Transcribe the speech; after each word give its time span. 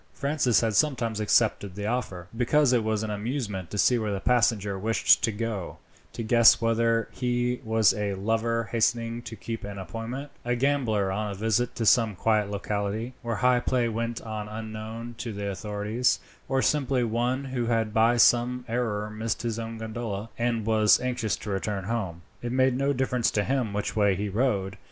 Francis 0.15 0.61
had 0.61 0.73
sometimes 0.73 1.19
accepted 1.19 1.75
the 1.75 1.85
offer, 1.85 2.27
because 2.35 2.73
it 2.73 2.83
was 2.83 3.03
an 3.03 3.11
amusement 3.11 3.69
to 3.69 3.77
see 3.77 3.99
where 3.99 4.11
the 4.11 4.19
passenger 4.19 4.79
wished 4.79 5.23
to 5.23 5.31
go 5.31 5.77
to 6.11 6.23
guess 6.23 6.59
whether 6.59 7.07
he 7.11 7.61
was 7.63 7.93
a 7.93 8.15
lover 8.15 8.69
hastening 8.71 9.21
to 9.21 9.35
keep 9.35 9.63
an 9.63 9.77
appointment, 9.77 10.31
a 10.43 10.55
gambler 10.55 11.11
on 11.11 11.29
a 11.29 11.35
visit 11.35 11.75
to 11.75 11.85
some 11.85 12.15
quiet 12.15 12.49
locality, 12.49 13.13
where 13.21 13.35
high 13.45 13.59
play 13.59 13.87
went 13.87 14.19
on 14.23 14.49
unknown 14.49 15.13
to 15.19 15.31
the 15.31 15.47
authorities, 15.47 16.19
or 16.49 16.63
simply 16.63 17.03
one 17.03 17.43
who 17.43 17.67
had 17.67 17.93
by 17.93 18.17
some 18.17 18.65
error 18.67 19.07
missed 19.07 19.43
his 19.43 19.59
own 19.59 19.77
gondola, 19.77 20.31
and 20.35 20.65
was 20.65 20.99
anxious 20.99 21.35
to 21.35 21.51
return 21.51 21.83
home. 21.83 22.23
It 22.41 22.51
made 22.51 22.75
no 22.75 22.91
difference 22.91 23.29
to 23.29 23.43
him 23.43 23.71
which 23.71 23.95
way 23.95 24.15
he 24.15 24.29
rowed. 24.29 24.77